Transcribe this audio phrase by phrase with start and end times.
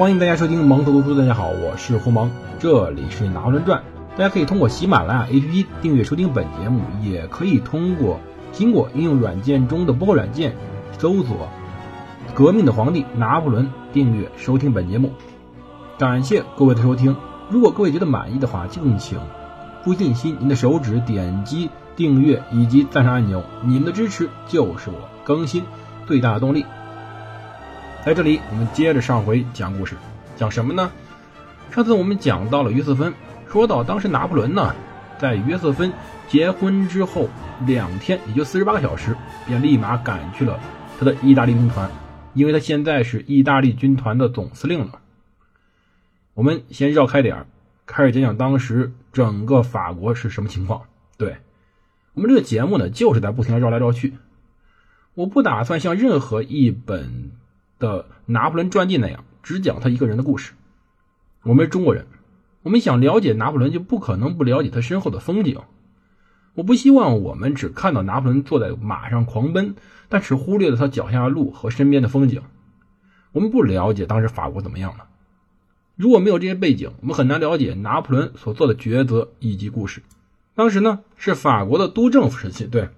[0.00, 1.14] 欢迎大家收听蒙头读书。
[1.14, 3.82] 大家好，我是胡蒙，这里是拿破仑传。
[4.16, 8.18] 大家可以通过喜马拉雅 APP 订阅收听本节目，也可以通过
[8.54, 10.56] 苹果应用软件中的播客软件
[10.96, 11.50] 搜索
[12.32, 15.12] “革命的皇帝拿破仑”订阅收听本节目。
[15.98, 17.14] 感谢各位的收听。
[17.50, 19.18] 如果各位觉得满意的话，敬请
[19.84, 23.42] 不尽心您的手指点击订阅以及赞赏按钮。
[23.66, 25.62] 你们的支持就是我更新
[26.06, 26.64] 最大的动力。
[28.02, 29.94] 在这里，我们接着上回讲故事，
[30.34, 30.90] 讲什么呢？
[31.70, 33.12] 上次我们讲到了约瑟芬。
[33.46, 34.74] 说到当时拿破仑呢，
[35.18, 35.92] 在约瑟芬
[36.26, 37.28] 结婚之后
[37.66, 39.14] 两天，也就四十八个小时，
[39.46, 40.58] 便立马赶去了
[40.98, 41.90] 他的意大利军团，
[42.32, 45.00] 因为他现在是意大利军团的总司令了。
[46.32, 47.46] 我们先绕开点儿，
[47.84, 50.84] 开始讲讲当时整个法国是什么情况。
[51.18, 51.36] 对
[52.14, 54.14] 我们这个节目呢，就是在不停的绕来绕去。
[55.14, 57.19] 我不打算像任何一本
[57.80, 60.52] 的拿破仑传记那样，只讲他一个人的故事。
[61.42, 62.06] 我们是中国人。
[62.62, 65.58] 我们想了解拿破仑，就不可能不了解他身后的风景。
[66.54, 69.74] 我不希望我们只看到拿破仑坐在马上狂奔，
[70.10, 72.42] 但是忽略了他脚下的路和身边的风景。
[73.32, 75.06] 我们不了解当时法国怎么样了。
[75.96, 80.02] 如果没有这些背景，我们很难了解拿破仑所做的抉择以及故事。
[80.54, 82.90] 当时呢，是法国的督政府时期，对，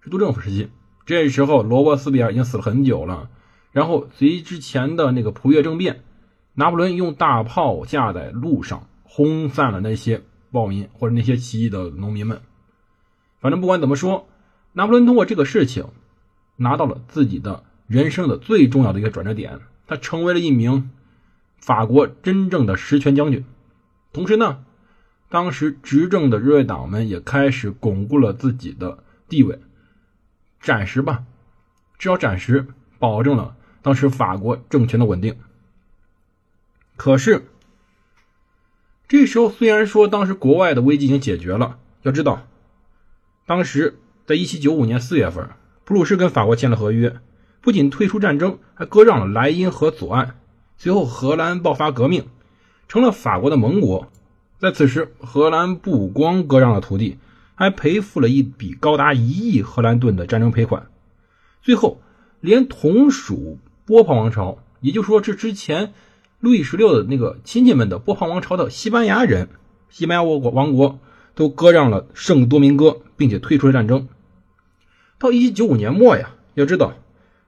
[0.00, 0.70] 是督政府时期。
[1.04, 3.28] 这时候，罗伯斯比尔已经死了很久了。
[3.72, 6.02] 然后，随之前的那个普越政变，
[6.54, 8.86] 拿破仑用大炮架在路上。
[9.14, 12.40] 轰散了那些暴民或者那些起义的农民们。
[13.40, 14.26] 反正不管怎么说，
[14.72, 15.84] 拿破仑通过这个事情
[16.56, 20.92] 拿到了自己的人生的最重要的一个转折点，他成为了一名
[21.58, 23.44] 法国真正的实权将军。
[24.14, 24.64] 同时呢，
[25.28, 29.60] 当时执政的日月党们也开始巩固了自己的地位，
[30.58, 31.24] 暂时吧，
[31.98, 32.66] 至少暂时
[32.98, 35.36] 保证了当时法国政权的稳定。
[36.96, 37.46] 可是。
[39.08, 42.46] 这时候，虽然说当时国外的危机已经解决了，要知道，
[43.44, 45.50] 当时在一七九五年四月份，
[45.84, 47.18] 普鲁士跟法国签了合约，
[47.60, 50.38] 不仅退出战争，还割让了莱茵河左岸。
[50.78, 52.26] 随后，荷兰爆发革命，
[52.88, 54.10] 成了法国的盟国。
[54.58, 57.18] 在此时，荷兰不光割让了土地，
[57.54, 60.86] 还赔付了一笔高达一亿荷兰盾的战争赔款。
[61.60, 62.00] 最后，
[62.40, 63.58] 连同属
[63.92, 65.92] 波旁王朝，也就是说，这之前。
[66.40, 69.48] 路易十六的那个亲戚们的波旁王朝的西班牙人，
[69.90, 70.98] 西班牙王国王国
[71.36, 74.08] 都割让了圣多明戈，并且退出了战争。
[75.20, 76.94] 到一七九五年末呀，要知道，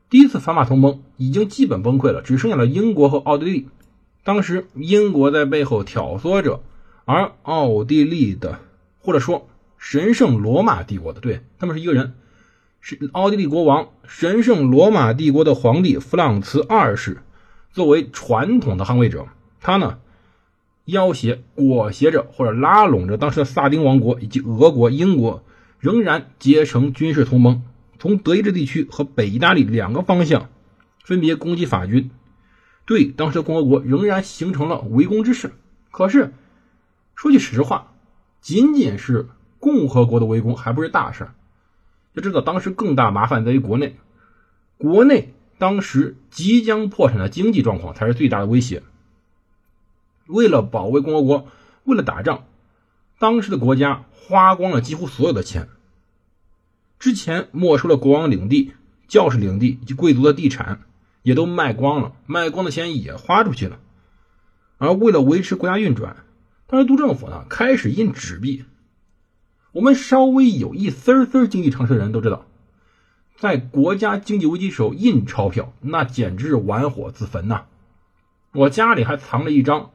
[0.09, 3.69] 第一次反法同盟已经基本崩溃了，只剩下了英国和奥地利。
[4.23, 6.63] 当时英国在背后挑唆着，
[7.05, 8.61] 而奥地利的
[9.01, 12.15] 或者说神圣罗马帝国的，对他们是一个人，
[12.87, 17.23] 是奥地利国王，神圣罗马帝国的皇帝弗朗茨二世。
[17.73, 19.29] 作为传统的捍卫者，
[19.63, 20.01] 他呢
[20.85, 25.43] 要挟、裹挟着或者拉拢着当时的萨丁王国以及俄国、英国，
[25.79, 27.63] 仍然结成军事同盟，
[27.99, 30.51] 从德意志地区和北意大利两个方向
[31.03, 32.11] 分别攻击法军，
[32.85, 35.53] 对当时的共和国仍然形成了围攻之势。
[35.91, 36.35] 可是
[37.15, 37.95] 说句实话，
[38.43, 41.29] 仅仅是共和国的围攻还不是大事
[42.15, 43.97] 要知道，当时更大麻烦在于国内，
[44.79, 45.35] 国内。
[45.57, 48.83] 当时即将破产的经济状况才是最大的威胁。
[50.27, 51.47] 为了保卫共和国，
[51.85, 52.47] 为了打仗，
[53.21, 55.69] 当时的国家花光了几乎所有的钱。
[56.99, 58.73] 之前没收了国王领地、
[59.07, 60.83] 教士领地以及贵族的地产，
[61.23, 63.79] 也都卖光了，卖光的钱也花出去了。
[64.79, 66.17] 而为了维持国家运转，
[66.67, 68.65] 当时督政府呢开始印纸币。
[69.75, 72.47] 我们稍微有一丝丝经济常识的人都知道。
[73.37, 77.65] 在国家经济危机时候印钞票，那简直是玩火自焚呐！
[78.53, 79.91] 我家里还藏了一张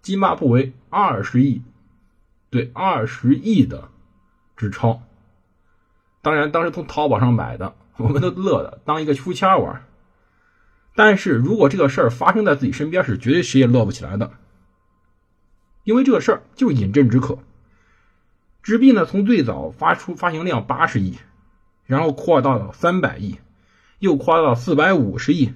[0.00, 1.62] 津巴布韦二十亿，
[2.48, 3.88] 对，二十亿的
[4.56, 5.02] 纸钞。
[6.22, 9.84] 当然，当时从淘宝上买的，我们都乐的当一个书签玩。
[10.94, 14.30] 但是如果这个事儿发生在自己身边，是绝对谁也乐不起来的，
[15.82, 17.40] 因为这个事儿就是饮鸩止渴。
[18.64, 21.18] 纸币呢，从最早发出发行量八十亿。
[21.86, 23.36] 然后扩大到三百亿，
[23.98, 25.52] 又扩大到四百五十亿。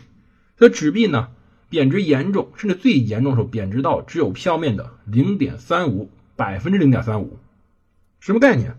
[0.58, 1.30] 这纸币呢，
[1.70, 7.38] 贬值严重，甚至最严重的时候贬值到只有票面的零点三五百分之零点三五。
[8.20, 8.76] 什么概念？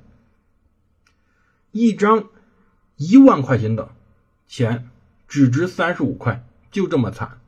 [1.72, 2.26] 一张
[2.98, 3.90] 一万块钱的
[4.46, 4.90] 钱
[5.28, 7.40] 只值三十五块，就这么惨。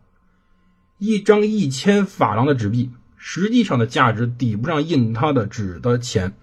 [0.98, 6.34] 一张一千法郎的纸币，实际上的价值抵不上印它的纸的钱。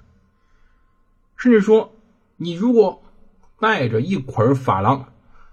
[1.39, 1.95] 甚至说，
[2.37, 3.03] 你如果
[3.59, 5.13] 带着一捆法郎，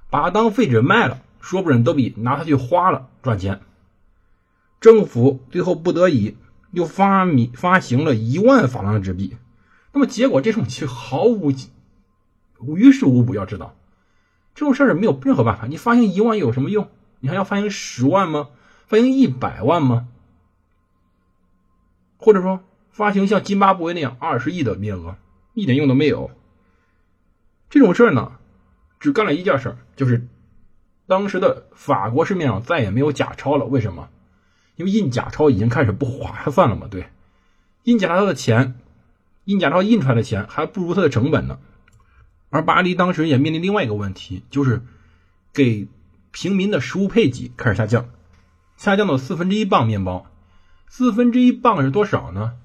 [0.09, 3.61] 把它当废纸卖了，说不准都比拿它去花了赚钱。
[4.81, 6.37] 政府最后不得已
[6.71, 9.37] 又发米发行了一万法郎的纸币。
[9.93, 11.51] 那么结果这种其实毫无
[12.75, 13.33] 于事无补。
[13.33, 13.75] 要知道，
[14.53, 15.67] 这种事儿没有任何办法。
[15.67, 16.89] 你发行一万有什么用？
[17.19, 18.49] 你还要发行十万吗？
[18.87, 20.07] 发行一百万吗？
[22.17, 22.61] 或者说
[22.91, 25.15] 发行像津巴布韦那样二十亿的面额，
[25.55, 26.29] 一点用都没有。
[27.71, 28.33] 这种事儿呢，
[28.99, 30.27] 只干了一件事，就是
[31.07, 33.65] 当时的法国市面上再也没有假钞了。
[33.65, 34.09] 为什么？
[34.75, 36.87] 因为印假钞已经开始不划算了嘛。
[36.87, 37.07] 对，
[37.81, 38.75] 印假钞的钱。
[39.45, 41.59] 印假钞印出来的钱还不如它的成本呢，
[42.49, 44.81] 而巴黎当时也面临另外一个问题，就是
[45.53, 45.87] 给
[46.31, 48.09] 平民的食物配给开始下降，
[48.75, 50.25] 下降到四分之一磅面包，
[50.87, 52.57] 四分之一磅是多少呢？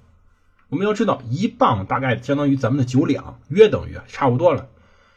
[0.70, 4.68] 我们要知道，一磅大概相当于咱们的九两，约等于差不多了。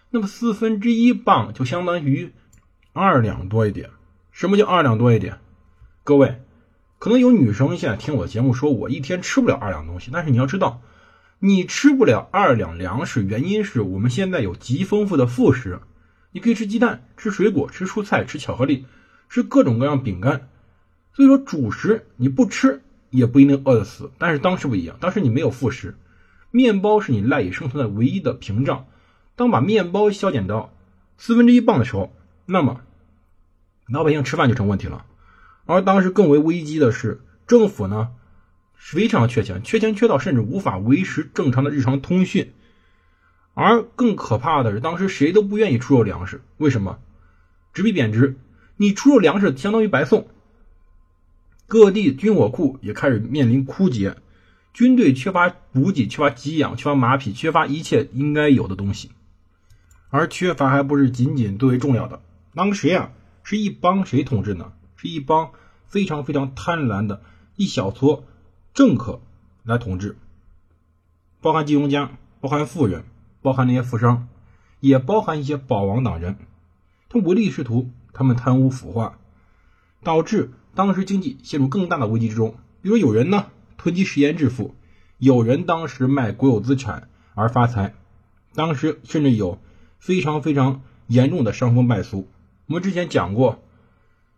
[0.09, 2.33] 那么四分之一磅就相当于
[2.91, 3.91] 二两多一点。
[4.31, 5.37] 什么叫二两多一点？
[6.03, 6.41] 各位，
[6.99, 10.81] 可能有女生现在听我节目，说我一天吃不了二两东西，但是你要知道。
[11.39, 15.81] 你吃不了二两粮食，原因是我们现在有极丰富的副食，
[16.31, 18.85] 你可以吃鸡蛋、吃水果、吃蔬菜、吃巧克力、
[19.27, 20.47] 吃各种各样饼干。
[21.13, 22.81] 所以说主食你不吃
[23.13, 25.95] 也不一定饿得死，但是当时不一样，当时你没有副食，
[26.49, 28.87] 面包是你赖以生存的唯一的屏障。
[29.35, 30.73] 当把面包削减到
[31.17, 32.11] 四分之一磅的时候，
[32.45, 32.81] 那么
[33.87, 35.05] 老百姓吃饭就成问题了。
[35.65, 38.09] 而当时更为危机的是，政府呢？
[38.75, 42.51] 非常缺钱，缺钱缺到甚至无法维持正常的日常通讯。
[43.53, 46.99] 而更可怕的是，当时谁都不愿意出售粮食，为什么？
[47.73, 48.35] 纸币贬值，
[48.75, 50.27] 你出售粮食相当于白送。
[51.67, 54.17] 各地军火库也开始面临枯竭，
[54.73, 59.11] 军队缺乏补给，缺乏给养，缺乏马匹，缺乏一切应该有的东西。
[60.09, 62.21] 而缺乏还不是仅仅最为重要的，
[62.53, 63.11] 当时呀，
[63.43, 64.73] 是一帮谁统治呢？
[64.95, 65.51] 是一帮
[65.87, 67.21] 非常非常贪婪的
[67.55, 68.23] 一小撮。
[68.73, 69.21] 政客
[69.63, 70.17] 来统治，
[71.41, 72.11] 包含金融家，
[72.41, 73.03] 包含富人，
[73.41, 74.27] 包含那些富商，
[74.79, 76.37] 也包含一些保王党人。
[77.09, 79.19] 他唯利是图，他们贪污腐化，
[80.03, 82.55] 导致当时经济陷入更大的危机之中。
[82.81, 83.47] 比如有人呢
[83.77, 84.75] 囤积食盐致富，
[85.17, 87.93] 有人当时卖国有资产而发财，
[88.55, 89.59] 当时甚至有
[89.99, 92.27] 非常非常严重的伤风败俗。
[92.67, 93.61] 我们之前讲过，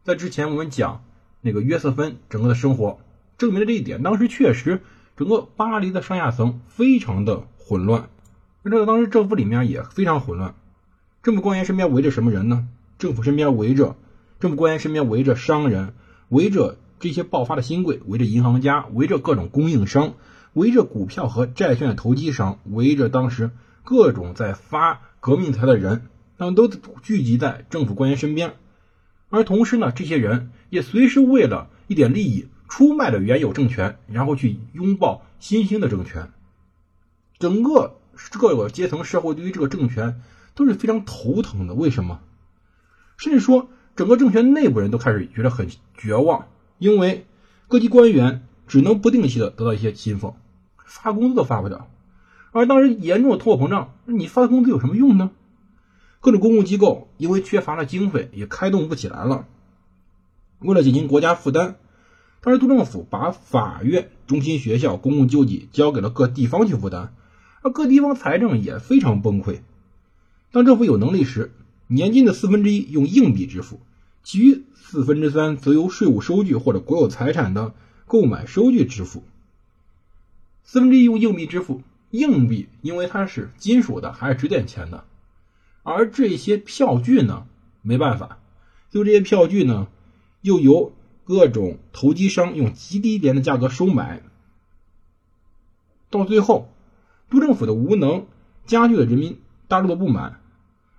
[0.03, 1.03] 在之前我们讲
[1.41, 2.99] 那个约瑟芬整个的生活。
[3.37, 4.01] 证明了这一点。
[4.01, 4.81] 当时确实，
[5.17, 8.07] 整个巴黎的上下层非常的混乱。
[8.63, 10.55] 那这个当时政府里面也非常混乱。
[11.21, 12.65] 政府官员身边围着什么人呢？
[12.97, 13.97] 政府身边围着
[14.39, 15.93] 政府官员身边围着商人，
[16.35, 20.13] 围着这些爆发的新贵，围着银行家，围着各种供应商，
[20.53, 23.51] 围着股票和债券的投机商，围着当时
[23.83, 28.55] 各种在发革命财的人，他们都聚集在政府官员身边。
[29.29, 32.47] 而同时呢，这些人也随时为了一点利益。
[32.67, 36.31] 出卖了原有政权，然后去拥抱新兴的政权，
[37.37, 37.99] 整个
[38.31, 40.21] 各个阶层社会对于这个政权
[40.55, 41.75] 都是非常头疼的。
[41.75, 42.21] 为什么？
[43.17, 46.47] 甚至说整个政权内部人都开始觉得很绝望，
[46.77, 47.25] 因为
[47.68, 50.35] 各级官员只能不定期的得到一些薪俸，
[50.85, 51.87] 发工资都发不了。
[52.52, 55.31] 而当时严重的通货膨胀，你发工资有什么用呢？
[56.19, 59.45] 各种公共机构因为缺乏了经费，也开动不起来了。
[60.59, 61.75] 为了减轻国家负担。
[62.42, 67.11] 当时，督政府把法院、中心学校、公共救济交给了各地方去负担，
[67.64, 69.61] 而各地方财政也非常崩溃。
[70.52, 71.52] 当政府有能力时，
[71.87, 73.80] 年金的四分之一用硬币支付，
[74.23, 77.73] 其余四分之三则由税务收据或者国有财产的
[78.06, 79.23] 购买收据支付。
[80.63, 85.06] 四分之一用硬币支付，硬币因为它是金属的，还是值点钱的，
[85.83, 87.45] 而这些票据呢，
[87.81, 88.39] 没办法，
[88.89, 89.87] 就这些票据呢，
[90.42, 90.94] 又由。
[91.27, 94.21] 各种投机商用极低廉的价格收买，
[96.11, 96.69] 到最后，
[97.31, 98.27] 督政府的无能
[98.68, 100.39] 加剧了人民大陆的不满，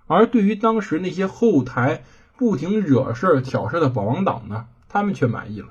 [0.07, 2.03] 而对于当时那些后台
[2.37, 5.69] 不停惹事挑事的保王党呢，他们却满意了。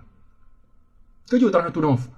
[1.25, 2.11] 这就当时督政府，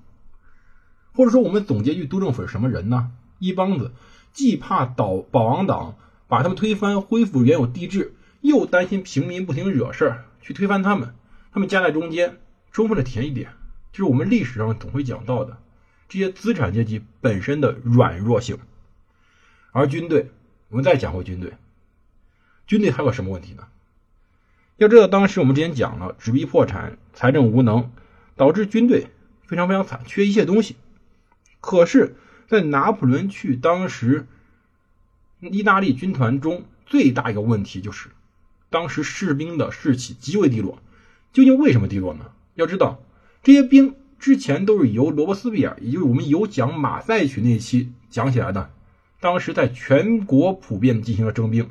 [1.15, 3.13] 或者说我们总结一句，督政府是什么人呢？
[3.39, 3.93] 一帮子
[4.33, 5.97] 既怕倒保王党
[6.27, 11.15] 把他们推翻，恢复原有帝制，又担心平民不停惹事去推翻他们。
[11.53, 12.39] 他们夹在中间，
[12.73, 13.53] 充分的体现一点，
[13.93, 15.59] 就是我们历史上总会讲到的
[16.09, 18.59] 这些资产阶级本身的软弱性。
[19.73, 20.31] 而军队，
[20.69, 21.55] 我们再讲回军队，
[22.69, 23.67] 军队还有什么问题呢？
[24.77, 27.91] 要知道，当时我们之前讲了，纸币破产，财政无能，
[28.37, 29.07] 导致军队
[29.47, 30.77] 非常非常惨，缺一切东西。
[31.61, 32.15] 可是，
[32.47, 34.27] 在拿破仑去当时
[35.41, 38.11] 意大利军团中，最大一个问题就是，
[38.69, 40.79] 当时士兵的士气极为低落。
[41.33, 42.27] 究竟为什么低落呢？
[42.55, 43.03] 要知道，
[43.43, 48.71] 这些兵之前都是由罗伯斯庇尔，也就是我们有讲马赛曲那期讲起来的。
[49.21, 51.71] 当时在全国普遍进行了征兵，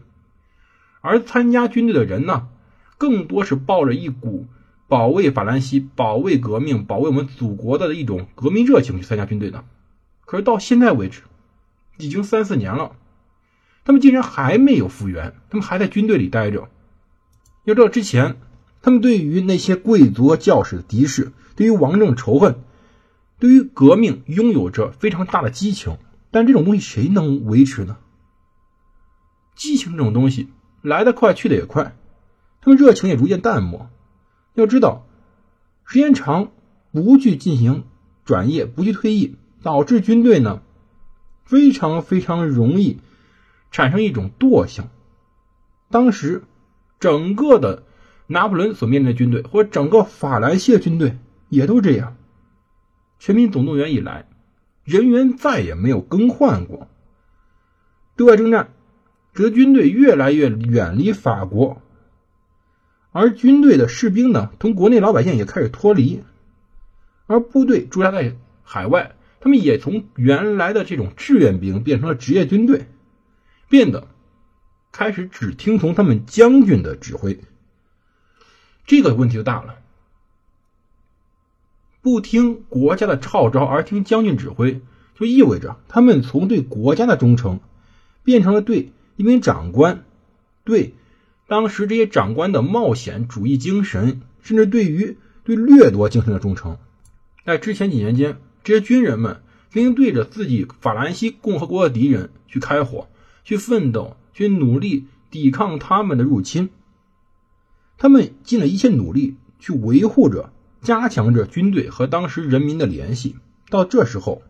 [1.08, 2.50] 而参加军队的人呢，
[2.98, 4.46] 更多是抱着一股
[4.88, 9.64] 保卫法兰西、保卫革命、保卫我们祖国的一种革命热情去参加军队的。
[10.26, 11.22] 可是到现在为止，
[11.98, 12.98] 已经三四年了，
[13.86, 16.68] 他们竟然还没有复员，他们还在军队里待着。
[17.64, 18.38] 要知道，之前
[18.82, 22.60] 他们对于那些贵族和教士的敌视，对于王政仇恨，
[23.40, 25.98] 对于革命拥有着非常大的激情。
[26.30, 27.98] 但这种东西谁能维持呢？
[29.56, 30.50] 激情这种东西
[30.88, 31.96] 来得快，去得也快，
[32.62, 33.90] 他们热情也逐渐淡漠。
[34.54, 35.06] 要知道，
[35.86, 36.52] 时间长
[36.92, 37.84] 不去进行
[38.26, 40.62] 转业，不去退役，导致军队呢
[41.44, 43.00] 非常非常容易
[43.72, 44.90] 产生一种惰性。
[45.90, 46.44] 当时
[47.00, 47.84] 整个的
[48.26, 51.18] 拿破仑所面临的军队，或者整个法兰西的军队
[51.50, 52.16] 也都这样。
[53.20, 54.28] 全民总动员以来。
[54.88, 56.88] 人员再也没有更换过。
[58.16, 58.70] 对外征战，
[59.38, 61.80] 使得军队越来越远离法国，
[63.12, 66.24] 而军队的士兵呢，同国内老百姓也开始脱离，
[67.28, 72.88] 而部队驻扎在海外，他们也从原来的这种志愿兵变成了职业军队，
[73.70, 74.08] 变得
[74.92, 77.40] 开始只听从他们将军的指挥。
[78.88, 79.76] 这个问题就大了。
[82.02, 84.82] 不听国家的号召而听将军指挥，
[85.14, 87.60] 就意味着他们从对国家的忠诚，
[88.24, 90.06] 变成了对一名长官、
[90.64, 90.94] 对
[91.48, 96.78] 当时这些长官的冒险主义精神，甚至对于对掠夺精神的忠诚。
[97.44, 103.10] 在之前几年间，这些军人们曾对着自己法兰西共和国的敌人去开火、
[103.44, 106.70] 去奋斗、去努力抵抗他们的入侵。
[107.98, 110.54] 他们尽了一切努力去维护着。
[110.80, 113.36] 加强着军队和当时人民的联系。
[113.68, 114.44] 到这时候，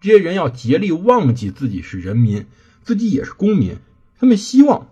[0.00, 2.46] 这些人要竭力忘记自己是人民，
[2.82, 3.78] 自己也是公民。
[4.18, 4.88] 他们希望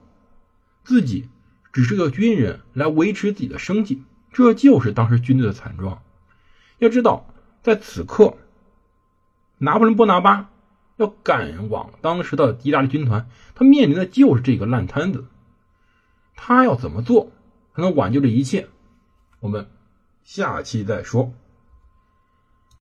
[0.84, 1.28] 自己
[1.72, 4.02] 只是个军人，来维持自己的生计。
[4.32, 6.02] 这就是当时军队的惨状。
[6.78, 7.32] 要知道，
[7.62, 8.36] 在此刻，
[9.58, 10.50] 拿破仑·波拿巴
[10.96, 15.26] 要赶往当时的意大利军团，他面临的就是这个烂摊子。
[16.34, 17.32] 他要怎么做
[17.74, 18.68] 才能挽救这一切？
[19.40, 19.68] 我们。
[20.22, 21.32] 下期再说。